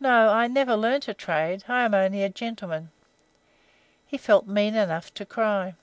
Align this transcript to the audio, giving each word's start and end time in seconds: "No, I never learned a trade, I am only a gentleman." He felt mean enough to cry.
"No, 0.00 0.28
I 0.28 0.46
never 0.48 0.76
learned 0.76 1.08
a 1.08 1.14
trade, 1.14 1.64
I 1.66 1.86
am 1.86 1.94
only 1.94 2.22
a 2.22 2.28
gentleman." 2.28 2.90
He 4.06 4.18
felt 4.18 4.46
mean 4.46 4.74
enough 4.74 5.14
to 5.14 5.24
cry. 5.24 5.76